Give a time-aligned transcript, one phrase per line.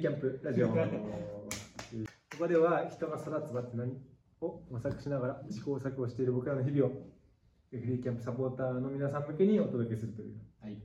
[0.00, 0.74] キャンプラジオこ
[2.38, 3.92] こでは人が育つ場って何
[4.40, 6.90] を模索しながら試行錯誤している僕らの日々を
[7.70, 10.78] フリーキャンプサポーターの皆さん向けにお届けするというはい。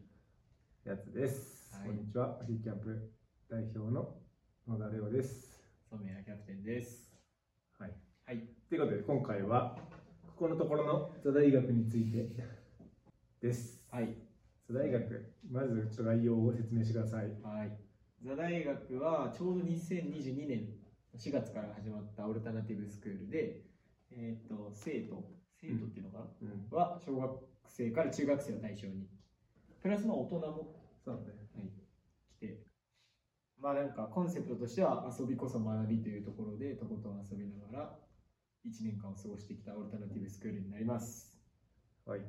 [0.83, 3.11] やつです、はいこんにちはフリーキャンプ
[3.49, 4.15] 代表の
[4.67, 7.13] 野田レオです染谷キャプテンです。
[7.77, 7.91] はい
[8.25, 8.47] はい。
[8.67, 9.77] ということで今回は
[10.25, 12.29] ここのところの座大学について
[13.41, 14.15] ですはい。
[14.67, 17.82] 座大学まずちょっと概要を説明してくださいはい。
[18.23, 20.69] 座大学はちょうど2022年
[21.17, 23.59] 4月から始まったオルタナティブスクールで、
[24.13, 26.77] えっ、と、生徒、生徒っていうのかな、うん。
[26.77, 27.31] は小学
[27.67, 29.09] 生から中学生を対象に、
[29.81, 30.73] プラスの大人も、
[31.03, 31.21] そうね。
[31.53, 31.69] はい、
[32.37, 32.63] 来て、
[33.59, 37.99] まあなんかコンセプトとしては遊びこそ学びというところでとことん遊びながら
[38.65, 41.37] 1年間を過ごしてきたオルタナティブスクールになります。
[42.05, 42.21] はい。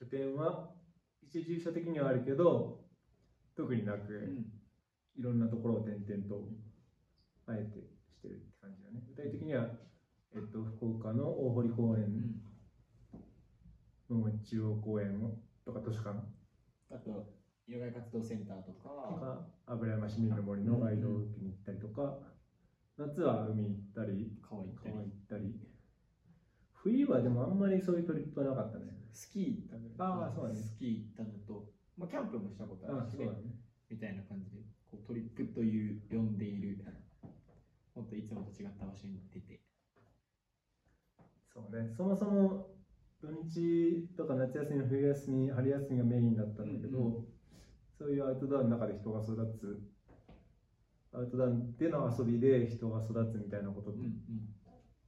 [0.00, 0.70] 拠点は
[1.22, 2.80] 一住所的にはあるけど、
[3.54, 4.51] 特になく、うん。
[5.16, 6.48] いろんなところを転々と
[7.46, 9.02] あえてしてるって感じだね。
[9.08, 9.66] 具体的には、
[10.34, 12.04] えっと、福岡の大堀公園
[14.10, 15.20] うんの中央公園
[15.64, 16.20] とか図書館
[16.90, 17.32] あと、
[17.68, 22.18] 野外活動センターととか、か、油山市民の森のガイドを受けに行ったりとか、
[22.98, 24.92] 夏は海行ったり、川行ったり。
[24.92, 25.54] 川行、ったり、
[26.74, 28.92] 冬はでもあんまりそういうトリップはなかったね。
[29.12, 30.60] スキー行ったぐらいあーそうだね。
[30.60, 33.56] スキー行ったのと、まあ、キャンプもしたことああるし、ね、そうだね。
[33.88, 34.62] みたいな感じで
[35.06, 36.84] トリップという呼んでいる
[37.94, 39.60] もっといつもと違った場所に出て。
[41.52, 42.70] そうね、そもそも
[43.20, 47.26] 土日とか夏休み、冬休み、春休みがメインだったんだけど、うん
[48.02, 49.80] そういうアウトドアの中で人が育つ、
[51.12, 54.16] アウトドアでの遊びで人が育つみたいなことをうんうん。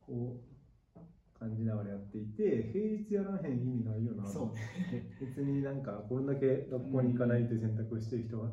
[0.06, 4.24] こう感じながらやっていて、平日やらへん意味ないよな。
[4.28, 5.10] そうね。
[5.20, 8.48] 別になんかこれだけ学校に行かないという選択をしてる人が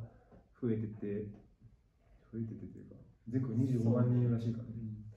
[0.61, 1.25] 増えてて、
[2.31, 2.95] 増えててというか、
[3.27, 4.71] 全国25万人らしいからね。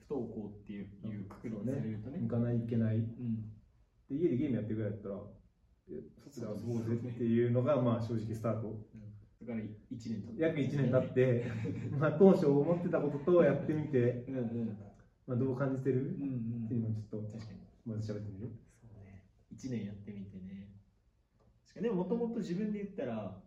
[0.07, 2.19] 不登校っていういうくくりにされるとね。
[2.21, 2.95] 行かないといけない。
[2.95, 3.45] うん。
[4.09, 5.15] で家でゲームやってるぐらいだったら、
[5.89, 8.73] え外で遊ぼうぜっていうのがまあ正直スタート。
[9.41, 11.45] だから1年と約1年経って、
[11.97, 14.77] まあ当初思ってたこととやってみて、うんうん。
[15.27, 16.01] まあ、どう感じてる？
[16.01, 17.59] うんっていうのをちょっと確かに。
[17.85, 18.49] まず喋ってみる。
[18.81, 19.25] そうね。
[19.53, 20.73] 1年やってみてね。
[21.65, 23.44] 確かにでももともと自分で言ったら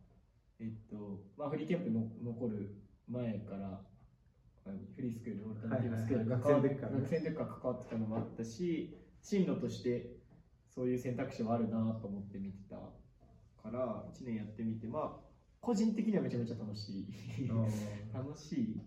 [0.60, 2.74] えっとまあフリーキャンプの残る
[3.06, 3.80] 前から
[4.64, 10.16] フリースクールオルタナティブスクールはいはい関わっ学生の時から関わってたのもあったし進路として
[10.68, 15.28] そういう選択肢はあるなと思って見てたから1年やってみてまあ
[15.60, 17.48] 個人的にはめちゃめちゃ楽しい。
[18.14, 18.80] 楽しい。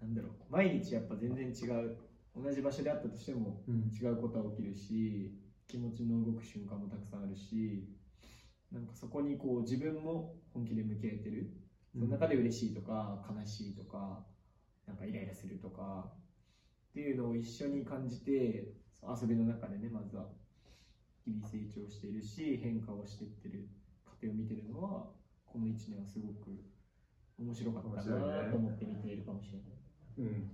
[0.00, 0.32] なんだろう。
[0.50, 1.96] 毎日やっぱ全然違う。
[2.36, 3.90] 同じ場所であったとしてもうん。
[3.90, 5.32] 違うことは起きるし
[5.66, 7.88] 気持ちの動く瞬間もたくさんあるし
[8.72, 11.50] なんかそこにこう自分も本気で向き合えてる。
[11.92, 14.22] その中で嬉しいとか悲しいとか
[14.86, 16.12] なんかイライラするとか
[16.90, 20.26] っていうのを一緒に感じて遊びの中でねまずは
[21.24, 23.68] 日々成長しているし変化をしていってる
[24.04, 25.06] 過程を見てるのは
[25.46, 26.62] この1年はすごく
[27.38, 29.68] 面白かったなと思って見ているかもしれない。
[30.18, 30.50] うん、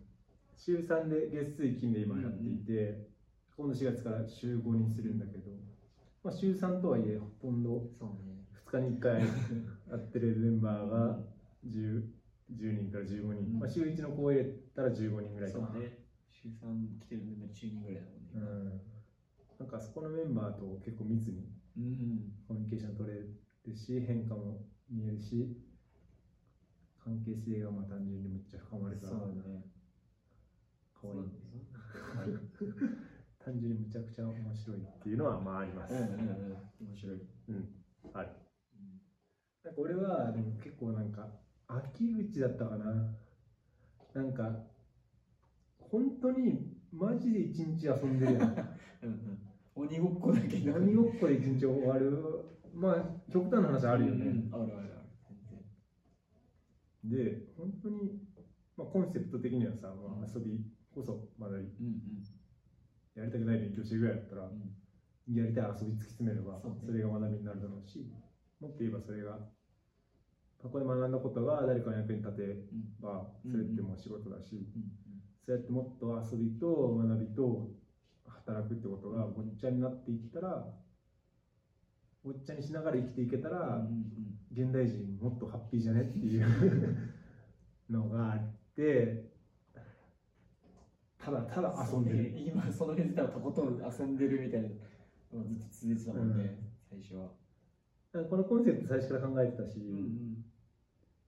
[0.56, 3.08] 週3で月水金で今やっていて、
[3.56, 5.50] 今度4月から週5にするんだけど、
[6.24, 8.34] まあ、週3とはいえほとんどそうね。
[8.64, 9.20] 2日に1回
[9.88, 11.18] やってるメンバーが
[11.66, 12.02] 10,
[12.50, 13.58] 10人から15人、うん。
[13.60, 15.98] まあ、週1の子を入れたら15人ぐらいかな、ね。
[16.30, 18.30] 週3来てるメンバー10人ぐらいだもんね。
[18.34, 18.80] うん、
[19.60, 21.46] なんかそこのメンバーと結構密に
[21.76, 22.32] うん。
[22.48, 25.56] コミュニケーション取れるし変化も見えるし
[27.02, 29.64] 関係性がまあ単純にめっちゃ深まるからそうね。
[31.00, 31.26] かわい。
[31.26, 31.30] い
[32.16, 32.28] はい。
[32.28, 33.13] う ん
[33.44, 36.08] 単純にむちゃくちゃ面白いっていうのはまああります、うんうん。
[36.88, 37.16] 面白い。
[37.48, 37.68] うん、
[38.14, 38.28] ある。
[39.62, 41.28] なんか俺はでも結構なんか
[41.68, 43.14] 秋口だったかな。
[44.14, 44.64] なんか
[45.78, 48.42] 本当にマジで一日遊んでるやん。
[49.04, 49.38] うんうん。
[49.74, 50.72] 鬼ごっこだけど。
[50.72, 52.16] 何ごっこで一日終わる。
[52.72, 54.26] まあ極端な話あるよね。
[54.26, 55.04] うんあるあるある。
[57.04, 58.18] で本当に、
[58.76, 60.64] まあ、コンセプト的にはさ、まあ、遊び
[60.94, 62.22] こそ学びうん
[63.14, 64.46] やりたくない勉強してるぐらいだったらう
[65.32, 65.34] ん。
[65.34, 68.04] やりたい遊び突き詰めればそれが学びになるだろうし
[68.60, 69.38] もっと言えばそれが
[70.60, 73.50] 過去に学んだことが誰かの役に立てうんばうん。
[73.50, 74.90] それってもう仕事だし、うん
[75.46, 77.68] そうやってもっと遊びと学びと
[78.26, 80.64] 働くってことがごっちゃになっていったら
[82.24, 83.86] ごっちゃにしながら生きていけたら、
[84.50, 86.46] 現代人もっとハッピーじゃねっていう
[87.90, 88.40] のがあっ
[88.74, 89.33] て
[91.24, 92.44] ただただ遊んでる、ね。
[92.46, 94.74] 今その辺自体はとことん遊んでるみたいなの
[95.40, 96.58] がずっと続いてたもんね、
[96.90, 97.30] 最初は。
[98.28, 100.44] このコンセプト最初から考えてたし、うん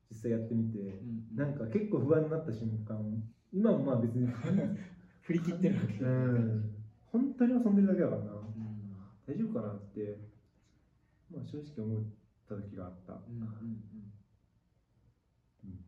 [0.08, 2.96] 実際やってみてうんなんか結構不安になった瞬間
[3.52, 4.28] 今もまあ別に
[5.22, 5.98] 振り切ってるわけ。
[5.98, 6.74] うん。
[7.06, 8.32] 本当に遊んでるだけだからな。
[8.32, 8.46] うん。
[9.26, 10.20] 大丈夫かなって、
[11.32, 12.04] まあ、正直思っ
[12.48, 13.42] た時があった、うん。
[15.64, 15.84] うん。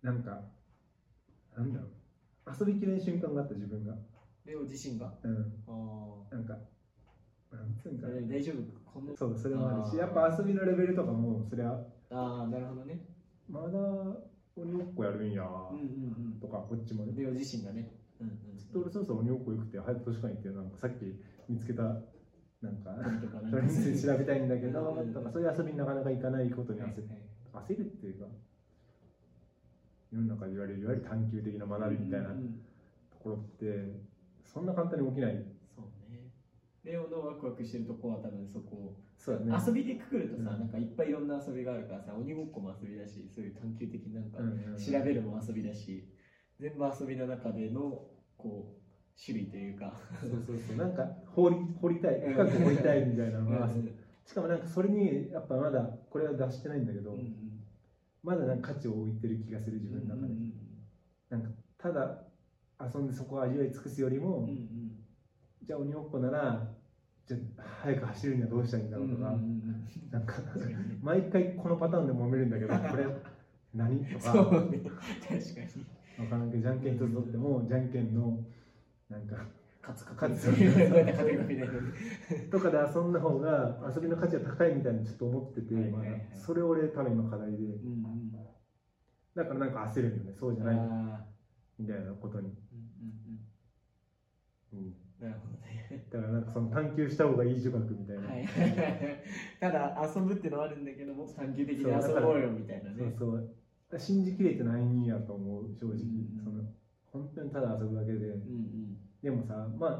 [0.00, 0.42] なんか
[1.54, 1.95] なんだろう
[2.46, 3.94] 遊びきれん瞬間があった自分が。
[4.44, 5.12] レオ自身が？
[5.24, 5.52] うん。
[5.66, 6.54] あなんか
[7.52, 8.20] なんつうんあかな。
[8.28, 8.90] 大丈夫？
[8.90, 11.72] このそうそれもあるしやっぱ遊びのレベルとかもそりゃ
[12.10, 13.00] ああなるほどね。
[13.48, 13.78] まだ
[14.56, 15.42] 鬼ごっこやるんや。
[15.44, 15.82] うんう
[16.36, 17.12] んとかこっちもね。
[17.12, 17.90] うんレオ自身がね。
[18.20, 21.04] うんうんちょっと俺そろそろ鬼ごっこよくて早く図書館行ってなんかさっき
[21.48, 21.82] 見つけた
[22.62, 27.04] なんか鳥とかなんそれ について調べたいんだけどうんとかそういう遊びになかなか行かないことにはい焦
[27.74, 28.26] 焦るっていうか
[30.16, 34.00] 世の中で言われるいわゆる探求的な学びみたいなところって
[34.44, 35.44] そんな簡単に起きない。
[35.76, 36.32] そうね。
[36.84, 38.96] レオのワクワクしてるとこは多分そこ。
[39.18, 39.64] そうだね。
[39.66, 40.60] 遊びでくくるとさ、うん。
[40.60, 44.38] なんかいっぱいいろんな遊びがあるからさ鬼ごっこも遊びだしそういう探求的なんか
[44.78, 46.08] 調べるも遊びだし、
[46.58, 48.00] 全部遊びの中での
[48.38, 49.92] こう種類というか。
[50.20, 50.76] そうそうそう。
[50.76, 52.20] なんか掘り掘りたい。
[52.20, 53.98] 深く掘りたいみたいなのがうん。
[54.24, 57.45] しかもなんかそれにやっぱまだこれは出してないんだけど、うんうん
[58.26, 60.52] まだなんか価値を置いてる気がする自分の中で、うん
[61.28, 62.22] なんかただ
[62.80, 64.90] 遊んでそこを味わい尽くすよりも、うんうん。
[65.62, 66.68] じゃあ鬼ごっこなら
[67.26, 69.76] じゃあ早く走るにはどうしたらいいんだろうとか、うんうんうん
[70.10, 70.34] なんか
[71.02, 73.06] 毎回このパターンで揉めるんだけどこれ
[73.74, 74.32] 何とか。
[74.32, 74.78] そうね。
[74.78, 75.86] 確かに。
[76.16, 78.38] 分からんけどじゃんけん一つ取ってもじゃんけんの
[79.10, 79.36] なんか
[79.86, 81.80] 勝つ勝つそういうこうやって勝てるみたいなね
[82.50, 87.58] とかで遊んだ方が遊びの価値が高いみたいにちょっと思ってて、まだそれ俺多分今課題で。
[89.36, 90.32] だからなんか焦るんよね。
[90.38, 90.76] そうじゃない。
[90.76, 91.20] あ
[91.78, 92.52] みたいなことに、ー
[94.72, 96.06] うんなるほどね。
[96.10, 98.48] だからなんかその探求した方がいい呪縛みたいな、はい。
[99.60, 103.14] ただ遊ぶってのはあるんだけども探求的に遊ぼうよみたいなね。
[103.18, 103.48] そう
[103.90, 103.98] そう。
[103.98, 106.40] 信じきれてないんやと思う正直、うん。
[106.42, 106.64] その
[107.04, 109.90] 本当にただ遊ぶだけで、うんうんでもさまあ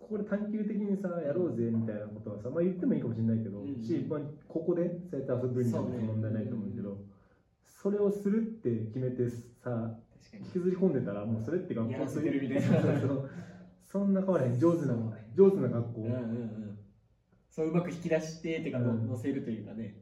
[0.00, 6.98] ここで探求的にさやろうぜみたいなことはさ、まあ、言ってもいいかもしれないけど、うんし、まあ、ここでそうやって遊ぶには問題ないと思うけど
[7.64, 9.30] それをするって決めて
[9.62, 9.94] さ
[10.34, 12.68] 引きずり込んでたらもうそれって学校せてるみたいな。
[13.86, 14.58] そんな変わらへん。
[14.58, 14.94] 上手な
[15.34, 16.78] 上手な学校、うんうんうん。
[17.48, 19.94] そううまく引き出してってか乗せるというかね。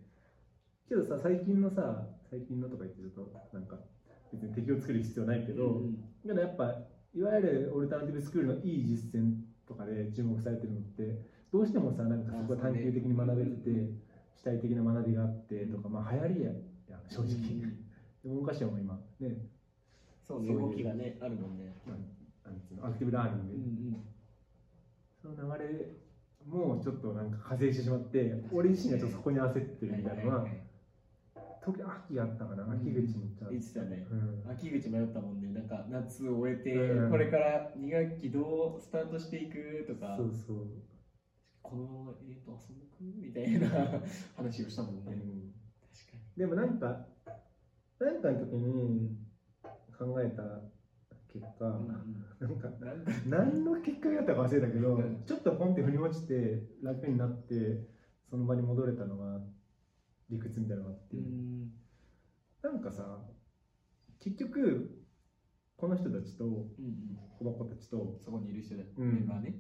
[0.89, 3.77] けどさ最近のさ最近のとか言ってるとなんか
[4.33, 5.99] 別に敵を作る必要ないけど、うん。
[6.27, 6.75] けどやっぱ
[7.17, 9.33] いわゆるオルタナティブスクールのいい実践
[9.67, 11.19] とかで注目されてるのって
[11.51, 14.01] どうしてもさなんかそこは探求的に学べてて、うん
[14.37, 16.51] 主体的な学びがあってとか、まあ、流行りや
[16.91, 17.61] や正直、うん。
[17.61, 18.95] で文科省も今。
[19.19, 19.49] ね。
[20.23, 21.73] そうね動きがねあるもんね。
[22.45, 23.97] なんつうのアクティブラーニング、うん
[25.23, 25.89] その流れ
[26.47, 30.66] もちょっとなんか派生してしまって俺自身がちょっとそこに焦ってるみたいなのは、はいはいはい
[31.67, 34.07] 時秋あったかな秋口に言ってたね。
[34.09, 34.51] うん。
[34.53, 35.49] 秋口迷ったもんね。
[35.53, 37.11] なんか夏を終えて、うん。
[37.11, 40.15] これから2学期どうスタートしていくとか。
[40.17, 40.67] そうそう、
[41.63, 43.03] このままえー、と遊んでく？
[43.03, 44.01] みたいな。
[44.37, 45.53] 話をしたもんね、うん。
[45.93, 47.07] 確かでもなんか
[47.99, 49.17] なんかの時に
[49.99, 50.43] 考えた
[51.29, 53.11] 結果、に、なんかなんか。
[53.27, 55.23] 何の結果があったか忘れたけど、うん。
[55.27, 57.89] ちょっとポンって振り落ちて楽になって
[58.31, 59.41] その場に戻れたのが
[60.31, 61.71] 理屈みたいなのがあって、うん。
[62.63, 63.21] なんかさ
[64.19, 64.91] 結局
[65.77, 66.67] この人たちとうんうん。
[67.39, 69.15] この子たちとそこにいる人だ、うん。
[69.15, 69.55] メンバーね。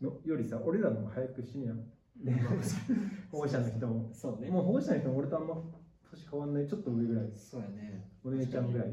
[0.00, 1.84] のよりさ俺らの早く死ぬやん。
[2.16, 2.32] で
[3.30, 4.10] 保護者の人も。
[4.12, 4.50] そうね。
[4.50, 5.62] もう保護者の人も俺とあんま
[6.10, 6.66] 年変わんない。
[6.66, 7.30] ちょっと上ぐらい。
[7.34, 8.10] そうやね。
[8.24, 8.92] お姉ちゃんぐらい。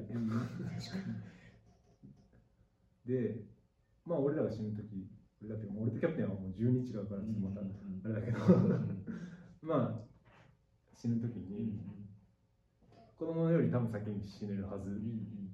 [3.06, 3.42] で
[4.06, 5.10] まあ俺らが死ぬ時
[5.42, 7.64] 俺だって俺とキャプテンはもう12違うからちょっとまたあ
[8.08, 8.38] れだけど。
[9.62, 10.08] まあ
[10.98, 11.80] 死ぬ時うんに
[13.18, 14.90] 子供より多分先に死ねるはず。
[14.90, 15.52] うんうん。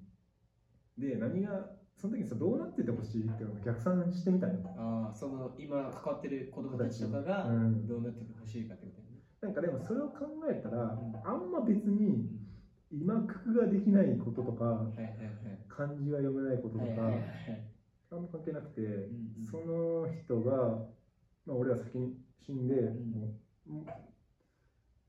[0.98, 4.70] で何がその時にさどうなっててほしいっていうのを逆算してみたいな。
[4.78, 7.88] ああその今関わってる子供たちとかがうん。
[7.88, 9.20] どうなっててほしいかってことだよね。
[9.42, 11.22] なんかでもそれを考えたらん。
[11.24, 12.30] あんま別に
[12.92, 15.66] 今工夫ができないこととかはいはいはい。
[15.68, 16.86] 漢字が読めないこととか
[18.12, 19.46] あんま関係なくてんうん。
[19.50, 20.88] その人が
[21.46, 23.34] まあ俺は先に死んでも
[23.68, 24.13] う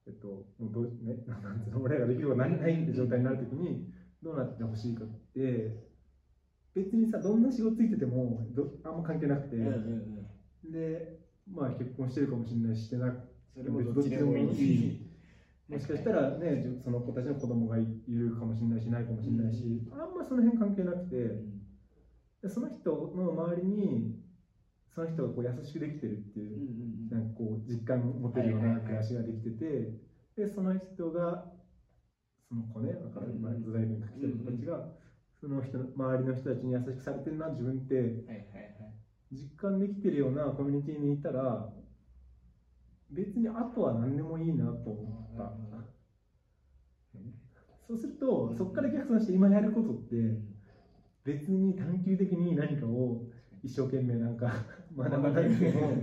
[0.06, 3.92] えっともうどうね なんていうの俺らができること何ないって状態になるときに
[4.23, 5.76] どうなってほしいかって
[6.75, 10.26] 別にさどんな仕事ついててもどあんま関係なくて、うんうん
[10.64, 10.70] うん。
[10.70, 13.18] でまあ結婚してるかもしれないししてなく
[13.54, 15.00] それもどっちでもいい。
[15.68, 21.64] もしかしたらねその子たちの子供がいいるかもしれないしないかもしれないし、あんまその辺関係なくて。
[22.42, 24.24] でその人の周りに
[24.95, 29.91] その人がこう優しくできてるっていう、なんかこう実感持てるような暮らしができてて、
[30.37, 31.45] でその人が
[32.49, 34.89] その子ねだから今うん大学に来てる子たちが、
[35.41, 38.25] その人の周りの人たちに優しくされてるな自分って。
[39.33, 41.69] 実感できてるようなコミュニティにいたら
[43.11, 45.53] 別にあとは何でもいいなと思った、
[47.89, 50.39] そうするとそこから逆算して今やることって
[51.25, 53.23] 別に探求的に何かを
[53.63, 54.53] 一生懸命なんか
[54.97, 56.03] 学ばなくても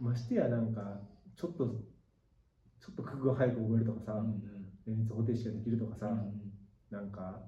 [0.00, 1.00] ましてやなんか
[1.36, 4.42] ちょっとちょっと国語早く覚えるとかさ、うん
[4.86, 6.52] 連立方程式ができるとかさ、うん
[6.90, 7.38] なんか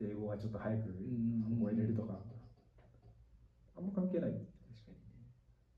[0.00, 2.18] 英語がちょっと早くうん覚えれるとか、
[3.78, 4.30] あんま関係ない。
[4.32, 4.42] 確か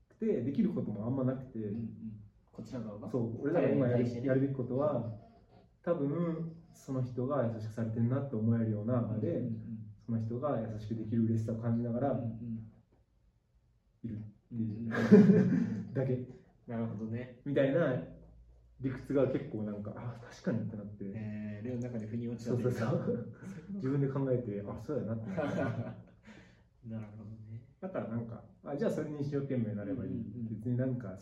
[0.09, 1.89] くてできることもあんまなくて、うんうん。
[2.51, 3.09] こちら側が？
[3.09, 5.11] そう俺らが今やる,、やるべきことは
[5.83, 9.53] 多分その人が優しくされてるなって思えるような場で、うんうん。
[10.05, 12.59] その人が優しくできる嬉しさを感じながらうんうん
[14.05, 14.19] いる。
[15.93, 16.19] だけ。
[16.67, 17.39] なるほどね。
[17.45, 18.03] みたいな
[18.81, 22.89] 理屈が結構なんかあ確かにってなって、えー、レオの中で腑に落ちたそうそうそう。
[23.71, 25.29] う自分で考えてあそうやなって。
[26.89, 27.63] なるほどね。
[27.79, 30.55] だからなんかあじゃあそれに一生懸命なればいい、うんうんうん。
[30.55, 31.17] 別になんか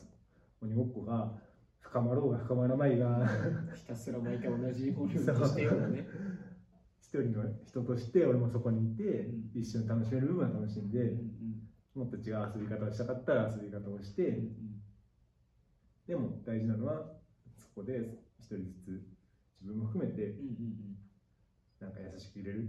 [0.61, 1.33] 鬼ごっこが
[1.79, 3.27] 深まろうが深まらないが
[3.75, 6.07] ひたすら毎回同じフォルムとしてようね。
[6.99, 9.51] 一人の人として俺もそこにいて、うん。
[9.53, 11.53] 一緒に楽しめる部分は楽しんで、うんうん
[11.95, 14.83] もっと違う遊び方をしたかったら遊び方をして、うん
[16.07, 17.01] でも大事なのは
[17.55, 17.93] そこで
[18.37, 18.87] 一人ずつ
[19.61, 20.35] 自分も含めて
[21.79, 22.67] なんか優しく入れる。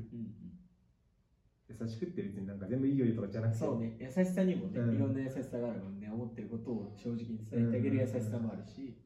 [1.67, 3.59] 優しくって別になんか全部いいよとかじゃなくて。
[3.59, 4.95] そうね、優しさにもね、うん。
[4.95, 9.01] いろんな優しさがあるもんね、思ってることを正直に伝えてあげる優しさもあるし、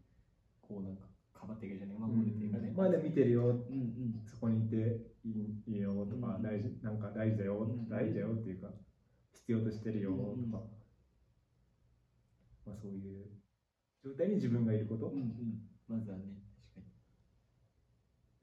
[0.60, 1.94] こうなんか、かばってあげるじゃね。
[1.96, 2.74] え、守るっていうかね。
[2.76, 3.42] まあでも見てるよ。
[3.44, 4.22] うんうん。
[4.26, 4.76] そこにいて
[5.24, 7.88] いいいいよとか、うん大事なんか大事だよ、うん。
[7.88, 8.68] 大事だよっていうか
[9.48, 10.42] 必要としてるよとか、うん。
[10.42, 10.58] うんま
[12.74, 13.24] あそういう
[14.04, 15.06] 状態に自分がいること。
[15.06, 15.56] うんうん。
[15.88, 16.24] まずはね、
[16.74, 16.86] 確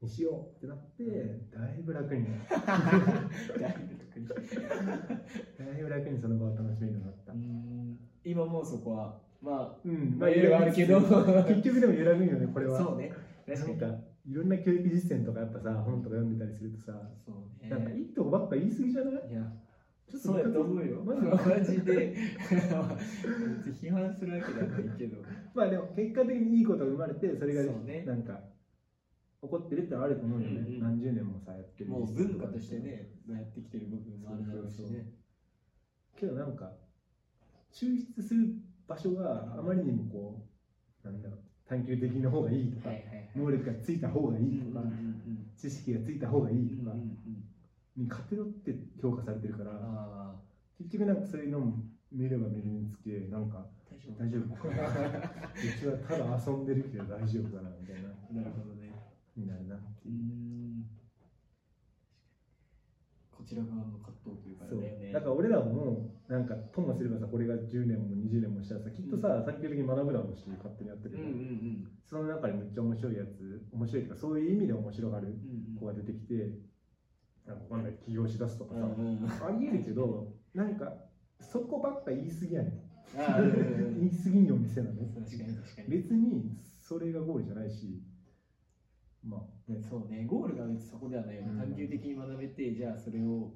[0.02, 0.08] に。
[0.10, 2.24] しようってなって、 だいぶ楽に。
[2.24, 2.30] だい
[3.86, 4.26] ぶ特に。
[5.56, 8.00] だいぶ楽にその場を楽しめるようになった、うん。
[8.24, 10.16] 今もうそこは、まうん。
[10.18, 10.98] まあいろいろあるけど。
[11.46, 12.78] 結局でも揺らぐんよねこれあ、は。
[12.80, 13.12] そうね。
[13.46, 17.70] なんかいろんな教育実践とかやっぱさ本とか読んでたりするとさ、そうね。
[17.70, 19.28] なんかいいとこばっか言い過ぎじゃない？
[19.30, 19.52] いや、
[20.16, 21.02] そうやと思うよ。
[21.04, 22.16] まマずジで。
[23.80, 25.22] 批判するわけではないけど。
[25.54, 28.40] まあでも結果的にいいことが生まれてそれがねなんか
[29.42, 35.06] 起こってるってあると思うよね、うんうん何十年もさやってるもう文化としてね、やってきてる部分もあるだろうしね。
[36.18, 36.72] けどなんか
[37.72, 38.48] 抽出する
[38.88, 40.42] 場所があまりにもこ
[41.04, 43.30] うなんだろう探求的な方がいいとか、はいはいはい。
[43.36, 45.16] 能力がついた方がいいとか、うんうんうん
[45.56, 47.44] 知識がついた方がいいとかうんうんうん
[47.96, 50.34] に偏って評価されてるから、
[50.78, 51.72] 結局なんかそういうのも
[52.12, 53.66] 見れば見るにつけなんか
[54.18, 54.54] 大丈夫。
[54.54, 58.92] かなうちはただ遊んでるけど大丈夫かなみたいななるほどね。
[59.36, 60.16] になるなってういう。
[60.16, 60.86] ん。
[63.32, 71.88] こちら側の葛藤というかそうだから俺らもなんかともすればさこれが10年も20年もしたらさきっとさ、探究的に学ぶだろうし勝手にやってるけど、うんうんうん。
[72.04, 76.50] その中にめっちゃ面白いやつ面白いっていうかそういう意味で面白がるうんうん子が出てきて
[77.46, 80.92] なんかわかんない起業しだすとかさ、うんうんありえるけどなんか
[81.40, 82.86] そこばっか言い過ぎやねん。
[84.00, 85.88] 言い過ぎんよ店なの確かに確かに。
[85.88, 88.02] 別にそれがゴールじゃないし
[89.22, 89.72] まあ。
[89.72, 91.50] ねそうね、ゴールが別にそこではないよね。
[91.50, 91.58] うん。
[91.58, 93.52] 探究的に学べて、じゃあそれを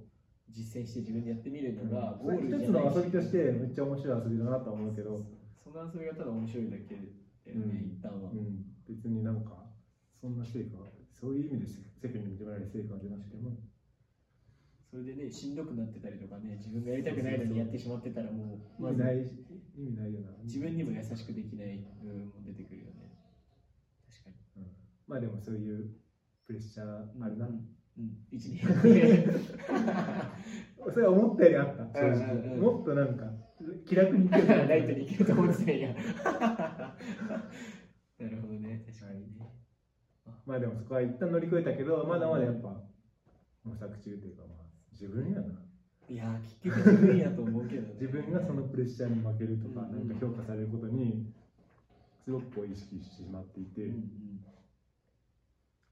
[0.49, 5.21] 実践して自分でやってみるのが、それゴールじ一つゃないの遊びとしてめっちゃ面白い遊びだなとは思うけど、
[5.63, 7.97] その遊びがただ面白いだけだよね、うん。
[7.97, 8.31] 一旦は。
[8.31, 8.35] う。
[8.35, 9.71] ん、別になんか
[10.21, 11.67] そんな成果はそういう意味で
[12.03, 13.57] 世間に認められる成果は出なくても
[14.91, 19.47] それでね、しんどくなってたりとかね、自分がやりたくないのにやってしまってたらもう、まず意味ないし
[19.79, 22.93] 意味ないよな自分にも優しくできない部分も出てくるよね。
[24.11, 24.63] 確かに。
[24.65, 24.71] うん
[25.07, 25.91] まあでもそういう
[26.47, 26.87] プレッシャー
[27.23, 27.65] あるな、うん。
[27.99, 28.67] うん、一年。
[30.93, 33.33] それは思ったよりあった正直、うんうんうんもっとなんか
[33.87, 35.95] 気楽にいけるライトにいけると思ってたんや。
[38.19, 39.55] なるほどね、確かにね。
[40.47, 42.83] まあでもそこは一旦乗り越えたけどまだまだやっぱ
[43.63, 44.70] 模索中というかまあ
[45.01, 45.47] 自分やな
[46.11, 47.95] いやー、結局自分やと思うけどね。
[48.01, 51.25] 自分がそのプレッシャーに負けるとか、うんなんか評価されることに
[52.25, 54.45] すごくこう意識してしまっていて、うんうん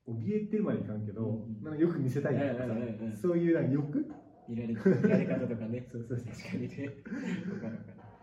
[0.08, 4.10] 怯えてるまでいかんけど、うんうんなんかよく見せたいとかさ、うんうんうんうんそういうなんか欲？
[4.48, 5.86] 見られ見られ方とかね。
[5.92, 6.90] そうそう確かにね。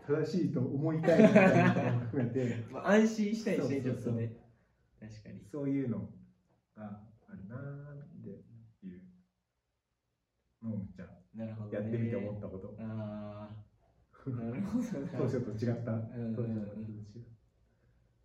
[0.06, 4.36] 正しいと思いたいみたいなことも含めて まあ、安心したいしね、ちょっとね。
[5.00, 5.44] 確かに。
[5.50, 6.08] そういうの
[6.76, 7.95] があるな
[10.62, 11.74] のをめっちゃなるほど、ね。
[11.74, 13.48] やってみて思ったこと、あ
[14.26, 15.08] あ、なるほどな。
[15.18, 15.92] 当初と違った。
[15.92, 16.34] うんうんうん。
[16.34, 17.26] 当初と違う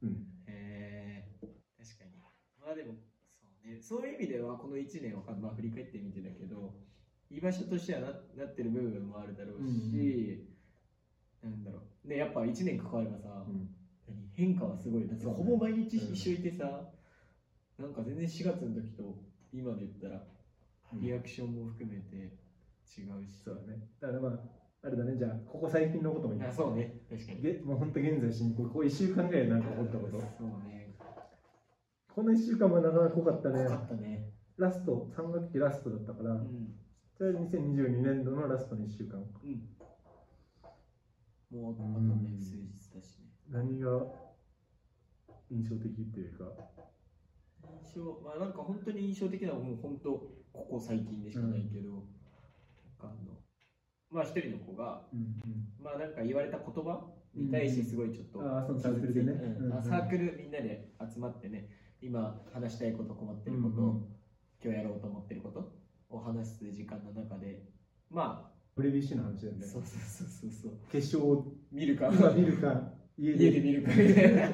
[0.03, 0.09] うん。
[0.47, 0.91] へえ
[2.59, 2.93] まあでも
[3.35, 6.73] そう,、ね、そういう意味ではこの1年を、まあ、振り返ってみてだけど
[7.29, 10.47] 居場所としてはななってる部分もあるだろうし、
[11.41, 12.07] なんだろう。
[12.07, 13.69] でやっぱ1年関わればさ、うん。
[14.07, 14.29] 何？
[14.33, 16.91] 変化はすごいだってほぼ毎日一緒いてさ、
[17.77, 19.23] なんか全然4月の時と
[19.53, 20.23] 今で言ったら
[20.93, 23.87] リアクションも含めて違うし、そうだね。
[23.99, 25.15] だからまああれだね。
[25.15, 26.43] じゃあここ最近のこともいい。
[26.43, 27.01] あそうね。
[27.09, 27.41] 確かに。
[27.41, 28.63] げもう本当現在進行。
[28.63, 30.19] ここ1週間ぐらいなんか起こったこと。
[30.19, 30.95] そうね。
[32.13, 33.63] この1週間もなかなか濃かったね。
[33.63, 34.33] 濃かったね。
[34.57, 36.73] ラスト3学期ラストだったから、うん。
[37.15, 39.19] それは2022年度のラストの1週間。
[39.19, 39.69] うん。
[41.51, 43.27] もうあとうんね数日だしね。
[43.49, 43.89] 何が
[45.51, 46.45] 印象的っていうか
[47.69, 52.01] 印象まあなんか本当に印象的なのはもう本当ここ最近でしかないけど、なん
[52.99, 53.37] かあの
[54.09, 55.35] まあ一人の子がうん
[55.83, 59.31] まあなんか言われた言葉に対してすごいちょっとああそのサークルでね。
[59.31, 61.69] うんあサークルみんなで集まってね
[62.01, 64.05] 今話したいこと困ってること、うんうん
[64.63, 65.73] 今日やろうと思ってること
[66.11, 67.63] を話す時間の中で
[68.11, 69.67] まプレ BC の話だよあ、ね。
[69.67, 70.71] そうそうそうそうそう。
[70.91, 72.09] 決勝を見るか。
[72.13, 72.81] 今見るか。
[73.17, 73.43] 家で。
[73.45, 73.89] 家で見るか。
[73.89, 74.51] みたいな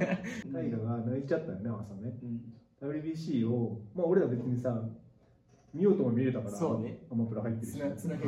[0.59, 2.17] 大河が泣いちゃったよね朝ね。
[2.23, 2.41] うん
[2.81, 4.83] WBC をまあ俺ら別にさ
[5.73, 6.99] 見ようとも見れたからそうね。
[7.11, 7.81] アマプラ入ってるし。
[7.97, 8.25] つなげ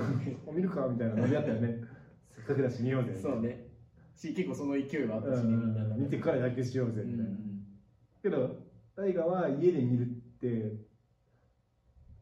[0.51, 1.77] 見るかみたいなノリだったよね。
[2.29, 3.15] せっかくだし見ようぜ。
[3.15, 3.67] そうね。
[4.15, 6.01] し結構その勢いはあったしね、うん。
[6.01, 7.01] 見てから野球しようぜ。
[7.01, 7.37] うんうみたいな、ん。
[8.21, 8.55] けど
[8.95, 10.73] 大河は家で見るって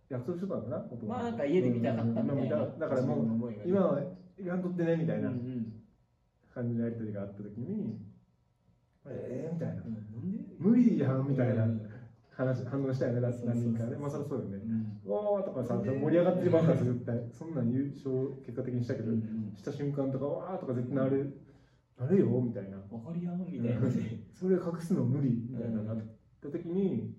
[0.09, 0.85] 約束してたのかな？
[1.07, 2.79] まあなんか家で見たかったみたいな、うん。
[2.79, 4.01] だからもう今は
[4.37, 5.73] 言わんとってねみたいなうんうん。
[6.53, 7.99] 感じのやり取りがあった時に、
[9.07, 9.83] えーみたいな。
[9.83, 9.93] うん。
[9.93, 10.55] なんで？
[10.59, 11.65] 無理やんみたいな。
[11.65, 11.81] うん
[12.37, 13.97] 話反応したよね何人かね。
[13.97, 14.61] まあそりゃそうよね。
[14.61, 15.11] うん。
[15.11, 17.17] わーとかさ盛り上がってるばっかり絶対。
[17.33, 18.13] そんなん優勝
[18.45, 21.33] 結果的にしたけど、うんした瞬間とかわーとか絶対なる、
[21.99, 22.77] なるよみたいな。
[22.77, 24.21] わかりやんみたいなね。
[24.37, 25.97] それ隠すの無理みたいななっ
[26.39, 27.15] た時に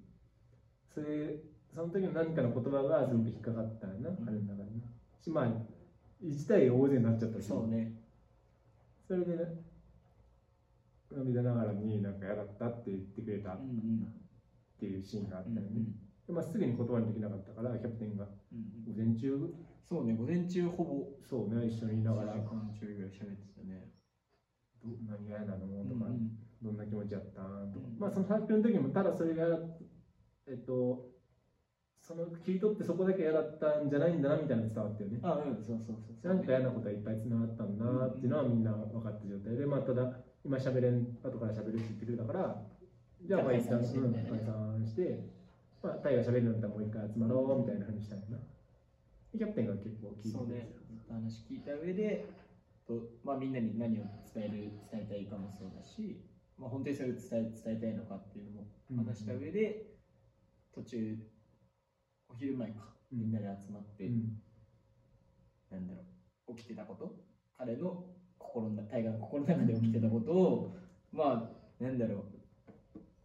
[0.95, 1.35] それ
[1.75, 4.17] その時の何かの言葉がすごく引っかかったよな、ん。
[4.25, 4.81] 彼の中に。
[5.21, 5.47] しまあ
[6.23, 7.91] 1対大勢になっちゃったしそうね。
[9.09, 9.67] それでね
[11.11, 13.55] 涙ながらになんか嫌だったって言ってくれた。
[13.55, 14.18] っうん
[14.83, 15.69] うんていうシーンがあったうんよね、
[16.27, 18.25] でまあ、すぐに言葉にできなかったからキャプテンが。
[18.25, 19.53] うん午前中？
[19.89, 21.09] そうね、午前中ほぼ。
[21.29, 22.35] そうね一緒にいながら。
[22.35, 23.91] 1時間ちょいぐらい喋ってたね。
[24.83, 25.67] ど何が嫌なの？
[25.85, 26.31] とか、うん
[26.63, 27.43] どんな気持ちやった？
[27.43, 29.47] んとか、うんまあその発表の時もただそれが
[30.47, 31.11] えっと
[32.01, 35.19] その切り取ってそこだけ嫌だったんじゃないんだなみたいなの伝わったよね。
[35.23, 36.27] あ、うん、そうそうそう。
[36.27, 39.67] なんか嫌なことがいっぱいつながったんだなっていうのはみんな分かった状態で。
[39.67, 40.13] まあただ
[40.45, 42.63] 今喋れん後から喋るって言ってくれたから
[43.27, 45.19] じゃあ解散してね解散して
[45.83, 48.39] まあタイが喋るんだったらもう一回集まろうみたいなふうにしたんやな。
[49.33, 50.69] でキャプテンが結構聞いてそうね、
[51.09, 52.25] 話聞いた上で、
[52.87, 54.03] とまあ、みんなに何を
[54.35, 56.17] 伝える、伝えたいかもそうだし、
[56.57, 58.67] まあ、本当にそれを伝え伝えたいのかっていうのも
[59.07, 59.85] 話した上で、
[60.75, 61.19] 途中、
[62.31, 64.33] お昼前か、みんなで集まって、うん。
[65.71, 66.01] なんだろ
[66.49, 67.15] う、起きてたこと、
[67.59, 68.07] 彼の
[68.39, 70.77] 心の中、大河の心の中で起きてたことを、
[71.13, 71.51] ま
[71.81, 72.38] あ、なんだろう、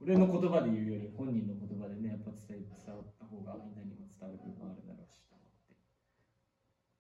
[0.03, 5.75] 俺の言葉で言うより本人の言葉でね、やっぱ伝え伝わった方がみんなにも伝わる部分もあるだろうしと思って、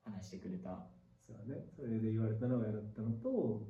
[0.07, 0.87] 話してくれた。
[1.27, 3.67] そうだね、それで言われたのが嫌だったのと、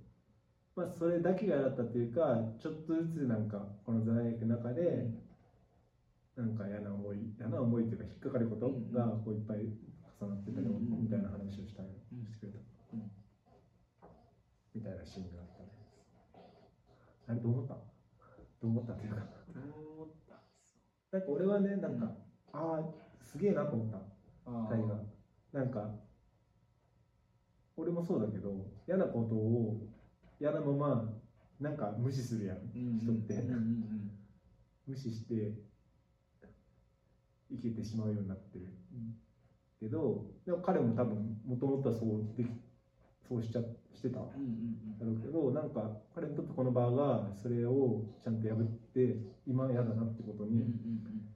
[0.76, 5.10] まあ、それだけが嫌だったっていうか、ちょっとずつなんか、この座学の中で、
[6.36, 9.70] なんか嫌な思い、嫌な思いというか、引っかかることがこういっぱい
[10.20, 12.60] 重なってたようんうんみたいな話をしたしてくれた。
[12.94, 13.12] うん。
[14.74, 15.70] みたいなシーンがあったね。
[17.28, 17.93] あれ、どう思った？
[18.64, 19.18] どう思ったっていうか、
[19.54, 20.40] どう思った。
[21.12, 22.16] なんか俺はね、なんか、
[22.54, 23.98] ああ、すげえなと思った。
[24.46, 24.96] あタイが
[25.52, 25.90] なんか
[27.78, 29.88] 俺もそうだけど嫌なことを
[30.40, 31.14] 嫌なまま
[31.60, 33.34] なんか無視するやん人って。
[33.36, 34.12] うんうんうん。
[34.86, 35.54] 無視して
[37.50, 38.66] 生きてしまうようになってる。
[38.92, 39.14] うん。
[39.80, 42.50] けどでも彼も多分もともとはそうでき
[43.28, 43.62] そうしちゃ
[43.94, 44.20] してた。
[44.20, 45.08] だうんうん。
[45.08, 50.74] ろうけどなんか彼にとってこの場がそれをちゃんと破って今嫌だなってことうんうんに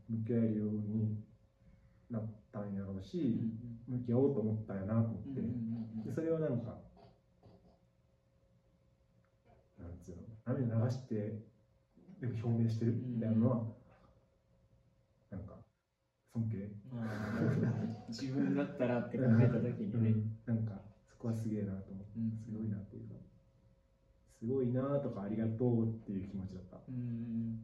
[0.10, 1.18] 向き合えるように
[2.10, 3.40] なったんやろううんし
[3.88, 5.42] 向き合おうと思ったんやなと思って。
[6.06, 6.78] でそれをなんか、
[9.78, 11.16] なんつうの、涙流して、
[12.20, 13.66] でも表明してるみたいなのは、
[15.30, 15.56] なんか、
[16.34, 16.70] 尊敬。
[18.10, 23.16] 自分だったらって考えた時にね、なんか、そこはすげえなと思って、うんすごいなっていうか、
[24.40, 26.78] すごいなとか、ありがとうっていう気持ちだった。
[26.88, 27.60] うん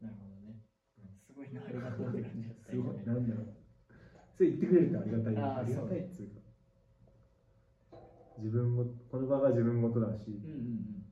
[0.00, 0.60] なるほどね。
[1.26, 3.02] すごいな、ありがとうって感じだったすごい、ね。
[3.06, 3.46] なんだろう。
[4.36, 5.36] それ言ってくれるとありがたい。
[5.36, 6.44] ありがたいっつうか。
[8.38, 11.04] 自分も、この場が自分ごとだし、うんうんうん。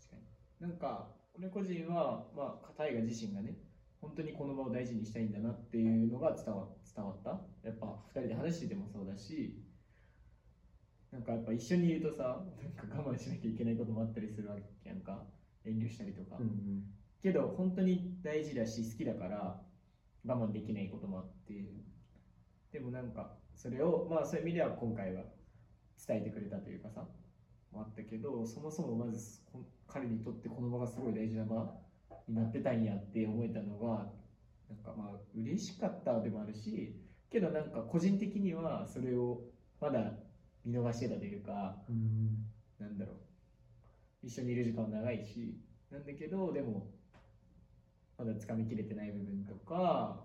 [0.00, 0.68] 確かに。
[0.68, 3.58] なんか、俺個人は、まあ、大河自身がね、
[4.00, 7.30] 本当にこの場を大事にしたいんだなっていうのが伝わ伝わった？
[7.62, 9.62] やっぱ2人で話しててもそうだし、
[11.10, 12.44] なんかやっぱ一緒にいるとさ、
[12.76, 15.24] なんか我慢しなきゃいけないこともあったりするわけやんか。
[15.64, 16.36] 遠慮したりとか。
[16.38, 16.84] うんうん
[17.22, 19.58] けど本当に大事だし好きだから
[20.26, 21.54] 我慢できないこともあって
[22.70, 25.22] でもなんかそれをまあそういう意味では今回は
[26.06, 27.08] 伝えてくれたというかさ
[27.72, 31.80] もあったけどそもそもまずこ彼にとってこの場がすごい大事な場
[32.28, 34.06] になってたんやって思えたのが
[34.68, 36.94] なんかまあ嬉しかったでもあるし
[37.30, 39.42] けどなんか個人的にはそれを
[39.80, 40.12] まだ
[40.64, 42.46] 見逃してたというかうん
[42.78, 43.16] なんだろう。
[44.22, 46.90] 一緒にいる時間は長いしなんだけどでも
[48.18, 50.24] まだ掴みきれてない部分とか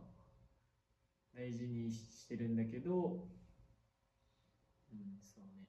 [1.34, 3.28] 大事にしてるんだけど
[4.92, 5.68] うんそうね。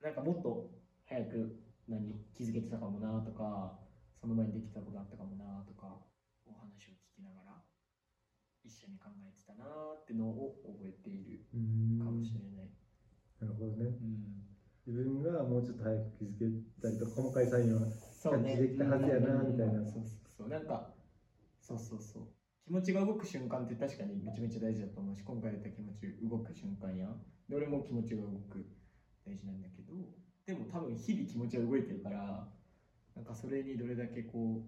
[0.00, 0.70] なんかもっと
[1.04, 3.78] 早く何気づけてたかもなとか
[4.20, 6.00] その前にできたことあったかもなとか
[6.46, 6.97] お話を
[8.68, 9.64] 一緒に考えてたな
[9.96, 12.70] ってのを覚えているうんかもしれない、
[13.40, 14.44] なるほどねうん
[14.86, 17.86] 自分がもうちょっと早く気づけたりとか細かいサインは
[18.56, 20.48] できたはずやなみたいなそうそうそう。
[20.48, 20.84] なんか、
[21.60, 22.28] そうそうそう。
[22.64, 27.20] 気持ちが動く瞬間って確かにめちゃめちゃ大事だと思うし、今回言った気持ち動く瞬間やん。
[27.48, 28.66] で、俺も気持ちが動く
[29.24, 30.12] 大事なんだけど、
[30.46, 32.48] でも多分日々気持ちは動いてるから、
[33.14, 34.64] なんかそれにどれだけこ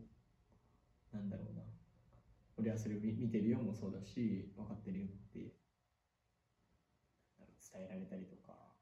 [1.12, 1.69] う、なんだろうな。
[3.00, 5.52] 見見てるよもそうだし、分かってるよって、
[7.72, 8.72] 伝えられたりとか、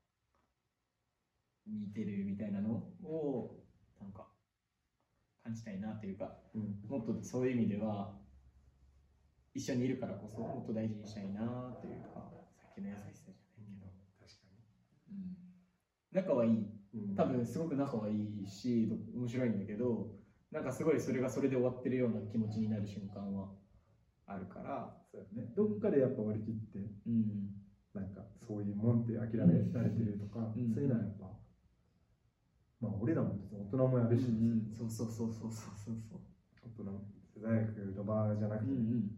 [1.66, 3.62] 見てるみたいなのを、
[4.00, 4.26] なんか、
[5.42, 6.78] 感じたいなっていうか、うん。
[6.88, 8.14] もっとそういう意味では、
[9.54, 14.46] 一緒にいるからこそ、もっと大事にしたいなというか、さっきの優しさじゃないけど、確か
[15.10, 15.36] うん、
[16.12, 16.52] 仲はいい。
[16.52, 17.14] に、うん。
[17.14, 20.14] 多分すごく仲はいいし、面白いんだけど、
[20.50, 23.50] なんかすごいそれがそれで終わってるような気持ちになる瞬間は
[24.28, 25.52] あるから、そうだね。
[25.56, 27.52] どっかでやっぱ割り切ってうん、
[27.94, 30.74] なんかそういうもんって諦められてるとか、うん。
[30.74, 31.32] そういうのはやっぱ
[32.80, 36.20] まあ俺らも別に大人もやるし、うん、そうそうそうそうそうそうそう。
[36.62, 37.02] 大人
[37.40, 39.10] 大学の場じゃなくて、うん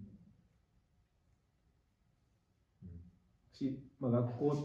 [3.52, 4.56] し、まあ、学校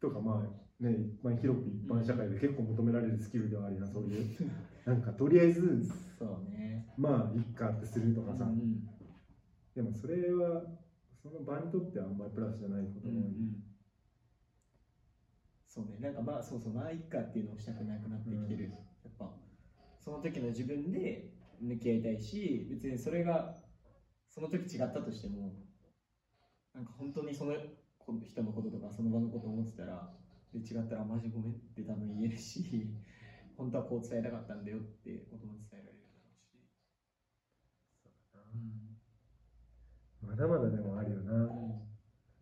[0.00, 0.42] とかま
[0.80, 4.26] あね一般広く一般社会で結構求められるスキルではありなそういう
[4.84, 5.82] なんかとりあえずうん、
[6.18, 6.82] そうね。
[6.96, 8.80] まあいっかってするとかさ、うん
[9.74, 10.62] でもそれは
[11.22, 13.36] その場にとってはあんまりプラスじゃないことうんも多い、
[15.66, 18.64] そうね、なんかまあそうそう、まあいっかっていうのをしたくなくなってきてる。
[19.02, 19.32] やっぱ、
[19.98, 21.26] その時の自分で
[21.60, 23.52] 向き合いたいし、別にそれが、
[24.28, 25.54] その時違ったとしても、
[26.74, 27.58] なんか本当にその
[28.24, 30.08] 人のこととかその場のことを思ってたら、
[30.52, 32.90] で違ったらマジごめんって多分言えるし、
[33.56, 35.98] 本当はこう伝えたかったんだよってことも伝えられる
[38.32, 38.81] だろうし。
[40.26, 41.32] まだまだでもあるよな、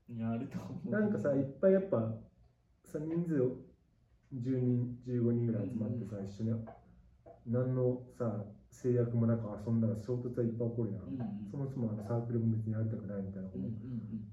[0.09, 0.16] うん。
[0.16, 0.90] いや、あると思う。
[0.90, 2.12] なんかさいっぱいやっぱ
[2.85, 3.57] さ人数を
[4.33, 6.51] 10人15人ぐらい集まってさ、一緒に
[7.47, 13.73] 何のさ制約もなく遊んだら衝突はいっぱい起こるやん、うんうんそもそもあのサークルも別にやりたくないみたいな子うんうも、ん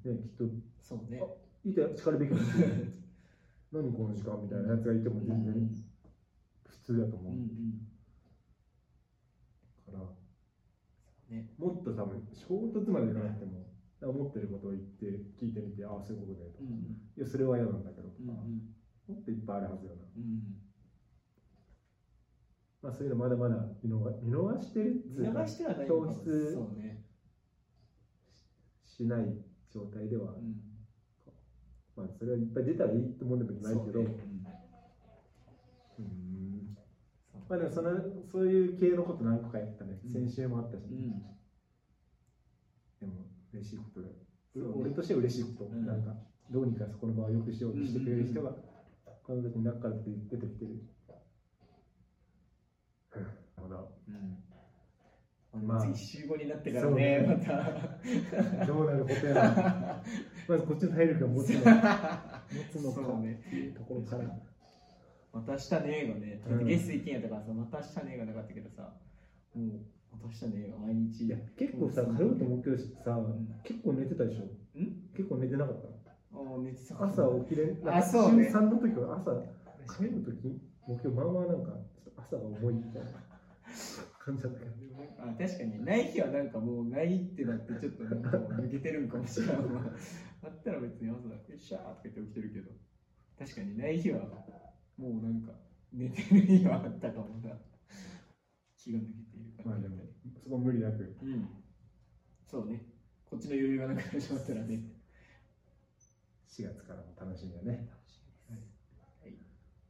[0.05, 0.13] うん。
[0.15, 0.45] ねきっと
[0.83, 1.19] そうね。
[1.65, 2.31] いてしかるべき
[3.71, 5.67] 何この時間みたいなやつがいても全然
[6.67, 7.87] 普通だと思ううんうん。
[9.85, 9.99] から、
[11.29, 11.49] ね。
[11.57, 13.67] もっと多分衝突までいかなくても
[14.01, 15.05] 思ってることを言って
[15.39, 16.75] 聞いてみてああそういうことねとか、うんうん。
[17.17, 18.31] いやそれは嫌なんだけどとか。
[19.07, 20.59] もっといっぱいあるはずよな、うん
[22.81, 25.87] まあ、そういうのまだまだ見逃見逃してるっつうか流してはない。
[28.85, 29.33] しない
[29.69, 30.55] 状態では、うん。
[31.95, 34.15] まあそれはいっぱい出たらいいと思うんだけどないけどね
[35.97, 36.75] うん
[37.31, 37.91] そうまあでもその
[38.31, 40.13] そういう系のこと何個かやったね、うん。
[40.27, 41.09] 先週もあったし、うん。
[42.99, 44.09] でも嬉しいことで、
[44.53, 44.73] そうね。
[44.81, 45.85] 俺としては嬉しいこと、うん。
[45.85, 46.13] なんか
[46.51, 48.51] どうにかそこの場を良くしようとしてくれる人が、
[49.23, 50.83] この時に中から出てきてる。
[53.11, 53.95] なるほど。
[54.07, 55.67] うん。
[55.67, 55.77] まあ。
[55.79, 57.91] まあ、次週後になってからね、また。
[58.65, 60.03] どうなることやら、
[60.47, 61.59] まずこっちの体力が持つの
[62.51, 64.46] 持つのかねっていうところから。
[65.33, 68.93] またしたねがね、うんゲスト意見やったからさ、またしたねがなかったけどさ、
[69.55, 69.79] もう、
[70.11, 71.25] またしたねが毎日。
[71.25, 74.45] いや結構さ、通うと思うけどさ、ん結構寝てたでしょ？
[74.79, 75.09] ん。
[75.15, 75.87] 結構寝てなかった？
[76.11, 78.45] ああ、寝てた朝起きれん、あそうね。
[78.49, 79.31] 週3の時は朝、
[79.97, 80.47] 帰る時、
[80.87, 81.73] もう今日まあまあなんか、
[82.17, 83.07] 朝が重いみたいな
[84.19, 84.71] 感じだったけど。
[85.19, 85.85] あ確かに。
[85.85, 89.55] ない日はなんかもうないってなってちょっとなんか抜けてるんかもしれない
[90.43, 92.71] あったら別に朝よっしゃーとか言って起きてるけど。
[93.39, 93.77] 確かに。
[93.77, 94.21] ない日は
[94.97, 95.51] もうなんか
[95.93, 97.55] 寝てる日はあったかもな。
[98.75, 99.97] 気気が抜けているまあでも
[100.43, 101.15] そこ無理なく。
[101.21, 101.47] うん。
[102.45, 102.85] そうね。
[103.29, 104.97] こっちの余裕がなくなってしまったらね。
[106.47, 107.87] 4月からの楽しみだね。
[107.91, 108.49] 楽しみです。
[109.21, 109.33] はい。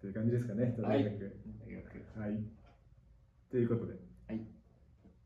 [0.02, 0.63] という感じですかね。
[0.63, 2.43] はい大学大学はい、
[3.52, 3.93] ということで、
[4.28, 4.41] はい。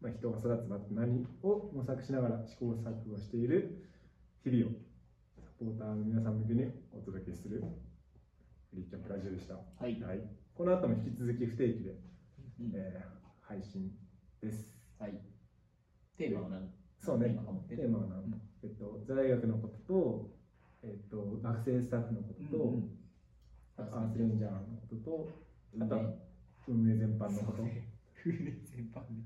[0.02, 3.88] まあ、人が育つ場って何を模索しながら試行錯誤している
[4.44, 4.74] 日々を
[5.38, 7.64] サポーターの皆さん向けにお届けする
[8.72, 9.56] フリーキャンプラジオでした。
[9.56, 9.98] ははい、い、
[10.56, 11.90] この後も引き続き不定期で、
[12.60, 13.92] うんえー配信
[14.42, 14.80] です。
[14.98, 15.20] はい。
[16.18, 16.70] テーマは何？
[16.98, 17.36] そうね。
[17.68, 18.42] テーマは何、うん。
[18.64, 20.30] えっと、在学のことと、
[20.84, 22.90] えっと、学生スタッフのことと、うんうん。
[23.78, 25.28] アースレンジャーのことと、
[25.82, 26.16] あと
[26.68, 27.64] 運営全般のこと。
[28.24, 29.26] 風鈴 全般ね。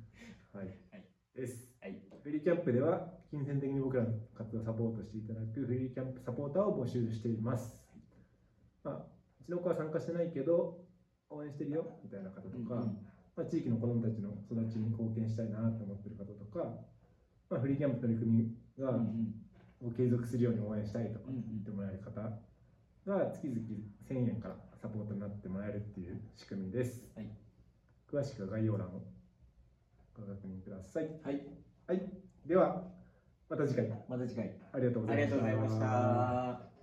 [0.53, 0.67] はい。
[0.91, 1.05] はい。
[1.35, 1.69] です。
[1.81, 2.01] はい。
[2.23, 7.77] フリーキャンプでは金銭的に僕らの活動をサポートしていただくフリーキャンプサポーターを募集しています。
[8.83, 9.14] まあ、う
[9.45, 10.81] ちの子は参加してないけど
[11.29, 12.81] 応援してるよみたいな方とか、
[13.37, 16.65] まあ、地域の子どもたちの育ちに貢献したいなと思ってる方とか、
[17.49, 18.31] まあ、フリーキャンプ取り組
[18.77, 18.91] みが、
[19.83, 22.21] を継続するように応援したいとか言ってもらえる方
[23.05, 23.59] が月々
[24.09, 27.05] 1000円からサポートになってもらえるっていう仕組みです。
[27.15, 27.29] はい。
[28.11, 29.01] 詳しくは概要欄を
[30.15, 31.09] ご確認ください。
[31.23, 31.41] はい。
[31.87, 32.01] はい、
[32.45, 32.83] では
[33.49, 33.89] また次回。
[34.09, 34.51] また次回。
[34.71, 36.74] ありがとうございました